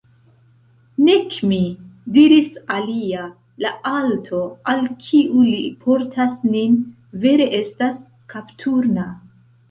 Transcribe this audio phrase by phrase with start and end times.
[1.07, 1.57] Nek mi,
[2.13, 3.25] diris alia,
[3.65, 4.39] la alto,
[4.73, 6.79] al kiu li portas nin,
[7.27, 8.01] vere estas
[8.35, 9.05] kapturna.